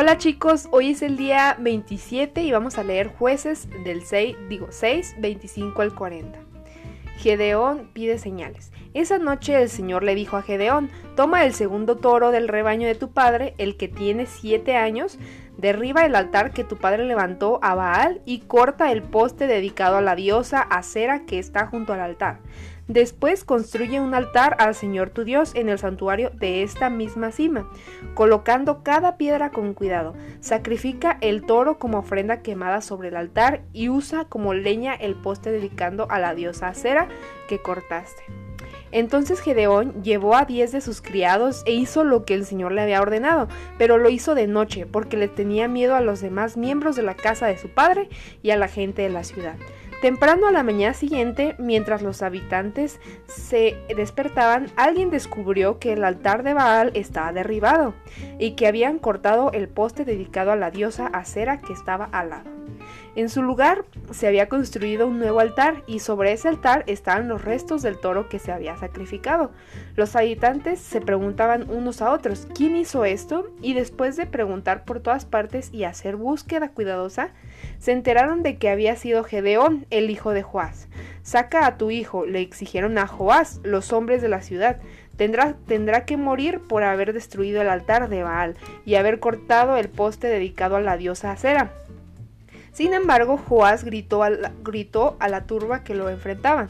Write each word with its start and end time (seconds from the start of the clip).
Hola 0.00 0.16
chicos, 0.16 0.68
hoy 0.70 0.90
es 0.90 1.02
el 1.02 1.16
día 1.16 1.56
27 1.58 2.42
y 2.42 2.52
vamos 2.52 2.78
a 2.78 2.84
leer 2.84 3.08
jueces 3.08 3.66
del 3.82 4.04
6, 4.04 4.36
digo 4.48 4.68
6, 4.70 5.16
25 5.18 5.82
al 5.82 5.92
40. 5.92 6.38
Gedeón 7.16 7.90
pide 7.92 8.20
señales. 8.20 8.70
Esa 8.94 9.18
noche 9.18 9.60
el 9.60 9.68
Señor 9.68 10.04
le 10.04 10.14
dijo 10.14 10.36
a 10.36 10.42
Gedeón, 10.42 10.88
toma 11.16 11.44
el 11.44 11.52
segundo 11.52 11.96
toro 11.96 12.30
del 12.30 12.46
rebaño 12.46 12.86
de 12.86 12.94
tu 12.94 13.10
padre, 13.10 13.54
el 13.58 13.76
que 13.76 13.88
tiene 13.88 14.26
siete 14.26 14.76
años, 14.76 15.18
derriba 15.58 16.06
el 16.06 16.14
altar 16.14 16.52
que 16.52 16.64
tu 16.64 16.76
padre 16.76 17.04
levantó 17.04 17.58
a 17.62 17.74
Baal 17.74 18.22
y 18.24 18.38
corta 18.40 18.90
el 18.90 19.02
poste 19.02 19.46
dedicado 19.46 19.98
a 19.98 20.00
la 20.00 20.14
diosa 20.14 20.62
Acera 20.62 21.26
que 21.26 21.38
está 21.38 21.66
junto 21.66 21.92
al 21.92 22.00
altar. 22.00 22.38
Después 22.86 23.44
construye 23.44 24.00
un 24.00 24.14
altar 24.14 24.56
al 24.58 24.74
Señor 24.74 25.10
tu 25.10 25.24
Dios 25.24 25.54
en 25.54 25.68
el 25.68 25.78
santuario 25.78 26.30
de 26.30 26.62
esta 26.62 26.88
misma 26.88 27.32
cima, 27.32 27.68
colocando 28.14 28.82
cada 28.82 29.18
piedra 29.18 29.50
con 29.50 29.74
cuidado. 29.74 30.14
Sacrifica 30.40 31.18
el 31.20 31.44
toro 31.44 31.78
como 31.78 31.98
ofrenda 31.98 32.40
quemada 32.40 32.80
sobre 32.80 33.08
el 33.08 33.16
altar 33.16 33.60
y 33.74 33.90
usa 33.90 34.24
como 34.24 34.54
leña 34.54 34.94
el 34.94 35.16
poste 35.16 35.50
dedicando 35.50 36.06
a 36.08 36.18
la 36.18 36.34
diosa 36.34 36.68
Acera 36.68 37.08
que 37.46 37.60
cortaste. 37.60 38.47
Entonces 38.92 39.40
Gedeón 39.40 40.02
llevó 40.02 40.36
a 40.36 40.44
diez 40.44 40.72
de 40.72 40.80
sus 40.80 41.02
criados 41.02 41.62
e 41.66 41.72
hizo 41.72 42.04
lo 42.04 42.24
que 42.24 42.34
el 42.34 42.44
Señor 42.46 42.72
le 42.72 42.82
había 42.82 43.02
ordenado, 43.02 43.48
pero 43.78 43.98
lo 43.98 44.08
hizo 44.08 44.34
de 44.34 44.46
noche, 44.46 44.86
porque 44.86 45.16
le 45.16 45.28
tenía 45.28 45.68
miedo 45.68 45.94
a 45.94 46.00
los 46.00 46.20
demás 46.20 46.56
miembros 46.56 46.96
de 46.96 47.02
la 47.02 47.14
casa 47.14 47.46
de 47.46 47.58
su 47.58 47.68
padre 47.68 48.08
y 48.42 48.50
a 48.50 48.56
la 48.56 48.68
gente 48.68 49.02
de 49.02 49.10
la 49.10 49.24
ciudad. 49.24 49.56
Temprano 50.00 50.46
a 50.46 50.52
la 50.52 50.62
mañana 50.62 50.94
siguiente, 50.94 51.56
mientras 51.58 52.02
los 52.02 52.22
habitantes 52.22 53.00
se 53.26 53.76
despertaban, 53.96 54.70
alguien 54.76 55.10
descubrió 55.10 55.80
que 55.80 55.92
el 55.92 56.04
altar 56.04 56.44
de 56.44 56.54
Baal 56.54 56.92
estaba 56.94 57.32
derribado 57.32 57.94
y 58.38 58.52
que 58.52 58.68
habían 58.68 59.00
cortado 59.00 59.50
el 59.52 59.68
poste 59.68 60.04
dedicado 60.04 60.52
a 60.52 60.56
la 60.56 60.70
diosa 60.70 61.08
Acera 61.08 61.60
que 61.60 61.72
estaba 61.72 62.04
al 62.12 62.30
lado. 62.30 62.57
En 63.16 63.28
su 63.28 63.42
lugar 63.42 63.84
se 64.12 64.28
había 64.28 64.48
construido 64.48 65.06
un 65.06 65.18
nuevo 65.18 65.40
altar 65.40 65.82
y 65.86 65.98
sobre 65.98 66.32
ese 66.32 66.48
altar 66.48 66.84
estaban 66.86 67.28
los 67.28 67.44
restos 67.44 67.82
del 67.82 67.98
toro 67.98 68.28
que 68.28 68.38
se 68.38 68.52
había 68.52 68.76
sacrificado. 68.76 69.50
Los 69.96 70.14
habitantes 70.14 70.78
se 70.80 71.00
preguntaban 71.00 71.68
unos 71.68 72.00
a 72.00 72.12
otros 72.12 72.46
quién 72.54 72.76
hizo 72.76 73.04
esto 73.04 73.50
y 73.60 73.74
después 73.74 74.16
de 74.16 74.26
preguntar 74.26 74.84
por 74.84 75.00
todas 75.00 75.24
partes 75.24 75.70
y 75.72 75.84
hacer 75.84 76.16
búsqueda 76.16 76.68
cuidadosa, 76.68 77.30
se 77.78 77.92
enteraron 77.92 78.42
de 78.42 78.56
que 78.56 78.68
había 78.68 78.94
sido 78.96 79.24
Gedeón, 79.24 79.86
el 79.90 80.10
hijo 80.10 80.32
de 80.32 80.42
Joás. 80.42 80.88
Saca 81.22 81.66
a 81.66 81.76
tu 81.76 81.90
hijo, 81.90 82.24
le 82.24 82.40
exigieron 82.40 82.98
a 82.98 83.06
Joás 83.06 83.60
los 83.62 83.92
hombres 83.92 84.22
de 84.22 84.28
la 84.28 84.40
ciudad. 84.40 84.78
Tendrá, 85.16 85.56
tendrá, 85.66 86.04
que 86.04 86.16
morir 86.16 86.60
por 86.60 86.84
haber 86.84 87.12
destruido 87.12 87.60
el 87.60 87.68
altar 87.68 88.08
de 88.08 88.22
Baal 88.22 88.56
y 88.86 88.94
haber 88.94 89.18
cortado 89.18 89.76
el 89.76 89.88
poste 89.88 90.28
dedicado 90.28 90.76
a 90.76 90.80
la 90.80 90.96
diosa 90.96 91.32
Acera. 91.32 91.72
Sin 92.78 92.94
embargo, 92.94 93.38
Joás 93.38 93.82
gritó 93.82 94.22
a, 94.22 94.30
la, 94.30 95.46
turba 95.48 95.82
que 95.82 95.96
lo 95.96 96.08
enfrentaban. 96.10 96.68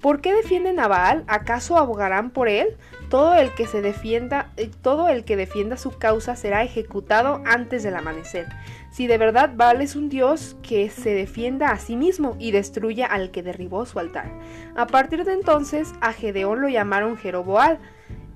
¿Por 0.00 0.20
qué 0.20 0.32
defienden 0.32 0.78
a 0.78 0.86
Baal? 0.86 1.24
¿Acaso 1.26 1.76
abogarán 1.76 2.30
por 2.30 2.46
él? 2.46 2.76
Todo 3.10 3.34
el 3.34 3.52
que 3.52 3.66
se 3.66 3.82
defienda, 3.82 4.52
eh, 4.56 4.70
todo 4.82 5.08
el 5.08 5.24
que 5.24 5.34
defienda 5.34 5.76
su 5.76 5.98
causa 5.98 6.36
será 6.36 6.62
ejecutado 6.62 7.42
antes 7.44 7.82
del 7.82 7.96
amanecer. 7.96 8.46
Si 8.92 9.08
de 9.08 9.18
verdad 9.18 9.50
Baal 9.56 9.82
es 9.82 9.96
un 9.96 10.08
dios, 10.08 10.56
que 10.62 10.90
se 10.90 11.12
defienda 11.12 11.72
a 11.72 11.80
sí 11.80 11.96
mismo 11.96 12.36
y 12.38 12.52
destruya 12.52 13.06
al 13.06 13.32
que 13.32 13.42
derribó 13.42 13.84
su 13.84 13.98
altar. 13.98 14.30
A 14.76 14.86
partir 14.86 15.24
de 15.24 15.32
entonces, 15.32 15.92
a 16.00 16.12
Gedeón 16.12 16.60
lo 16.60 16.68
llamaron 16.68 17.16
Jeroboal, 17.16 17.80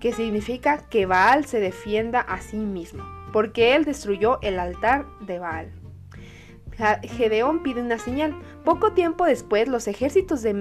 que 0.00 0.12
significa 0.12 0.78
que 0.89 1.06
Baal 1.06 1.45
se 1.45 1.61
defienda 1.61 2.19
a 2.19 2.41
sí 2.41 2.56
mismo, 2.56 3.05
porque 3.33 3.77
él 3.77 3.84
destruyó 3.84 4.41
el 4.43 4.59
altar 4.59 5.06
de 5.20 5.39
Baal. 5.39 5.81
Gedeón 6.77 7.62
pide 7.62 7.83
una 7.83 7.99
señal. 7.99 8.34
Poco 8.65 8.93
tiempo 8.93 9.25
después, 9.25 9.69
los 9.69 9.88
ejércitos 9.88 10.43
de 10.43 10.55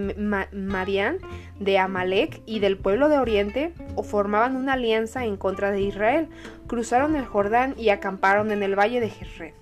Marián, 0.51 1.19
de 1.59 1.77
Amalek 1.77 2.41
y 2.45 2.59
del 2.59 2.77
pueblo 2.77 3.09
de 3.09 3.19
Oriente 3.19 3.73
formaban 4.03 4.55
una 4.55 4.73
alianza 4.73 5.25
en 5.25 5.37
contra 5.37 5.71
de 5.71 5.81
Israel. 5.81 6.29
Cruzaron 6.67 7.15
el 7.15 7.25
Jordán 7.25 7.75
y 7.77 7.89
acamparon 7.89 8.51
en 8.51 8.63
el 8.63 8.77
valle 8.77 8.99
de 8.99 9.09
Jezreel. 9.09 9.53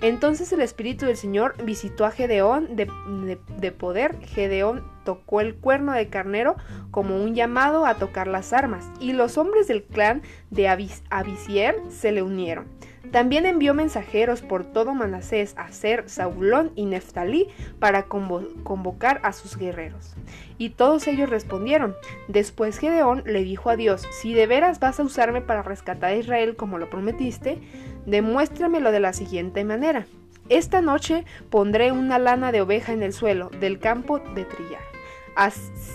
Entonces 0.00 0.52
el 0.52 0.60
Espíritu 0.60 1.06
del 1.06 1.16
Señor 1.16 1.62
visitó 1.64 2.04
a 2.04 2.10
Gedeón 2.10 2.76
de, 2.76 3.72
poder. 3.72 4.16
Gedeón 4.26 4.84
tocó 5.08 5.40
el 5.40 5.54
cuerno 5.54 5.94
de 5.94 6.08
carnero 6.08 6.56
como 6.90 7.16
un 7.16 7.34
llamado 7.34 7.86
a 7.86 7.94
tocar 7.94 8.26
las 8.26 8.52
armas, 8.52 8.90
y 9.00 9.14
los 9.14 9.38
hombres 9.38 9.66
del 9.66 9.82
clan 9.82 10.20
de 10.50 10.68
Abisier 10.68 11.76
se 11.88 12.12
le 12.12 12.22
unieron. 12.22 12.66
También 13.10 13.46
envió 13.46 13.72
mensajeros 13.72 14.42
por 14.42 14.66
todo 14.66 14.92
Manasés, 14.92 15.54
Ser, 15.70 16.10
Saulón 16.10 16.72
y 16.74 16.84
Neftalí 16.84 17.48
para 17.78 18.02
convocar 18.02 19.20
a 19.22 19.32
sus 19.32 19.56
guerreros. 19.56 20.14
Y 20.58 20.70
todos 20.70 21.06
ellos 21.06 21.30
respondieron. 21.30 21.96
Después 22.26 22.76
Gedeón 22.76 23.22
le 23.24 23.42
dijo 23.42 23.70
a 23.70 23.76
Dios, 23.76 24.06
si 24.20 24.34
de 24.34 24.46
veras 24.46 24.78
vas 24.78 25.00
a 25.00 25.04
usarme 25.04 25.40
para 25.40 25.62
rescatar 25.62 26.10
a 26.10 26.16
Israel 26.16 26.54
como 26.54 26.76
lo 26.76 26.90
prometiste, 26.90 27.62
demuéstramelo 28.04 28.92
de 28.92 29.00
la 29.00 29.14
siguiente 29.14 29.64
manera. 29.64 30.04
Esta 30.50 30.82
noche 30.82 31.24
pondré 31.48 31.92
una 31.92 32.18
lana 32.18 32.52
de 32.52 32.60
oveja 32.60 32.92
en 32.92 33.02
el 33.02 33.14
suelo 33.14 33.48
del 33.58 33.78
campo 33.78 34.18
de 34.18 34.44
trillar. 34.44 34.97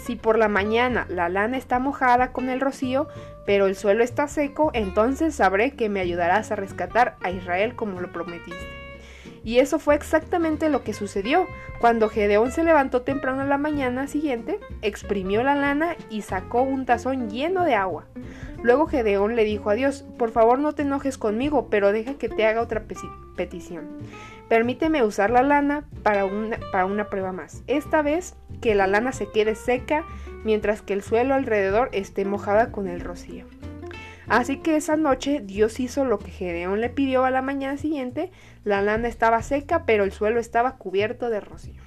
Si 0.03 0.15
por 0.15 0.37
la 0.37 0.47
mañana 0.47 1.05
la 1.09 1.29
lana 1.29 1.57
está 1.57 1.79
mojada 1.79 2.31
con 2.31 2.49
el 2.49 2.61
rocío, 2.61 3.07
pero 3.45 3.67
el 3.67 3.75
suelo 3.75 4.03
está 4.03 4.27
seco, 4.27 4.71
entonces 4.73 5.35
sabré 5.35 5.71
que 5.71 5.89
me 5.89 5.99
ayudarás 5.99 6.51
a 6.51 6.55
rescatar 6.55 7.17
a 7.21 7.31
Israel 7.31 7.75
como 7.75 7.99
lo 7.99 8.11
prometiste. 8.11 8.65
Y 9.43 9.59
eso 9.59 9.79
fue 9.79 9.95
exactamente 9.95 10.69
lo 10.69 10.83
que 10.83 10.93
sucedió. 10.93 11.47
Cuando 11.79 12.07
Gedeón 12.07 12.51
se 12.51 12.63
levantó 12.63 13.01
temprano 13.01 13.41
en 13.41 13.49
la 13.49 13.57
mañana 13.57 14.07
siguiente, 14.07 14.59
exprimió 14.81 15.43
la 15.43 15.55
lana 15.55 15.97
y 16.09 16.21
sacó 16.21 16.61
un 16.61 16.85
tazón 16.85 17.29
lleno 17.29 17.65
de 17.65 17.75
agua. 17.75 18.05
Luego 18.63 18.87
Gedeón 18.87 19.35
le 19.35 19.43
dijo 19.43 19.69
a 19.69 19.73
Dios, 19.73 20.05
por 20.17 20.31
favor 20.31 20.57
no 20.57 20.71
te 20.71 20.83
enojes 20.83 21.17
conmigo, 21.17 21.67
pero 21.69 21.91
deja 21.91 22.13
que 22.13 22.29
te 22.29 22.45
haga 22.45 22.61
otra 22.61 22.85
petición. 23.35 23.89
Permíteme 24.47 25.03
usar 25.03 25.31
la 25.31 25.43
lana 25.43 25.83
para 26.01 26.23
una, 26.23 27.09
prueba 27.09 27.33
más. 27.33 27.61
Esta 27.67 28.01
vez 28.01 28.35
que 28.61 28.73
la 28.73 28.87
lana 28.87 29.11
se 29.11 29.29
quede 29.29 29.55
seca 29.55 30.05
mientras 30.45 30.81
que 30.81 30.93
el 30.93 31.03
suelo 31.03 31.33
alrededor 31.35 31.89
esté 31.91 32.23
mojada 32.23 32.71
con 32.71 32.87
el 32.87 33.01
rocío. 33.01 33.45
Así 34.29 34.57
que 34.57 34.77
esa 34.77 34.95
noche 34.95 35.41
Dios 35.43 35.81
hizo 35.81 36.05
lo 36.05 36.17
que 36.17 36.31
Gedeón 36.31 36.79
le 36.79 36.89
pidió 36.89 37.25
a 37.25 37.31
la 37.31 37.41
mañana 37.41 37.75
siguiente. 37.75 38.31
La 38.63 38.81
lana 38.81 39.09
estaba 39.09 39.41
seca, 39.41 39.85
pero 39.85 40.05
el 40.05 40.13
suelo 40.13 40.39
estaba 40.39 40.77
cubierto 40.77 41.29
de 41.29 41.41
rocío. 41.41 41.82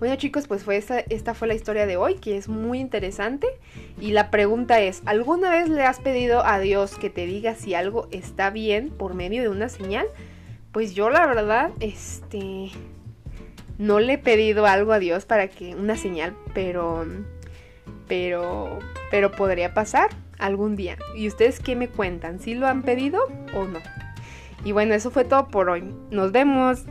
Bueno 0.00 0.16
chicos, 0.16 0.48
pues 0.48 0.64
fue 0.64 0.78
esta, 0.78 1.00
esta 1.00 1.34
fue 1.34 1.46
la 1.46 1.52
historia 1.52 1.84
de 1.84 1.98
hoy, 1.98 2.14
que 2.14 2.38
es 2.38 2.48
muy 2.48 2.80
interesante. 2.80 3.46
Y 4.00 4.12
la 4.12 4.30
pregunta 4.30 4.80
es, 4.80 5.02
¿alguna 5.04 5.50
vez 5.50 5.68
le 5.68 5.82
has 5.82 6.00
pedido 6.00 6.42
a 6.42 6.58
Dios 6.58 6.96
que 6.96 7.10
te 7.10 7.26
diga 7.26 7.54
si 7.54 7.74
algo 7.74 8.08
está 8.10 8.48
bien 8.48 8.88
por 8.88 9.12
medio 9.12 9.42
de 9.42 9.50
una 9.50 9.68
señal? 9.68 10.06
Pues 10.72 10.94
yo 10.94 11.10
la 11.10 11.26
verdad, 11.26 11.72
este, 11.80 12.70
no 13.76 14.00
le 14.00 14.14
he 14.14 14.18
pedido 14.18 14.64
algo 14.64 14.94
a 14.94 14.98
Dios 14.98 15.26
para 15.26 15.48
que 15.48 15.74
una 15.74 15.98
señal, 15.98 16.34
pero 16.54 17.04
pero 18.08 18.78
pero 19.10 19.30
podría 19.30 19.74
pasar 19.74 20.08
algún 20.38 20.76
día. 20.76 20.96
¿Y 21.14 21.28
ustedes 21.28 21.60
qué 21.60 21.76
me 21.76 21.88
cuentan? 21.88 22.40
¿Si 22.40 22.54
lo 22.54 22.66
han 22.66 22.82
pedido 22.84 23.20
o 23.54 23.64
no? 23.64 23.80
Y 24.64 24.72
bueno, 24.72 24.94
eso 24.94 25.10
fue 25.10 25.24
todo 25.24 25.48
por 25.48 25.68
hoy. 25.68 25.84
Nos 26.10 26.32
vemos. 26.32 26.86